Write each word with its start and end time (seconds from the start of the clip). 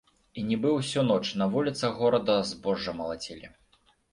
І 0.37 0.43
нібы 0.51 0.71
ўсю 0.77 1.03
ноч 1.09 1.19
на 1.43 1.47
вуліцах 1.55 1.93
горада 2.01 2.41
збожжа 2.53 2.99
малацілі. 3.03 3.47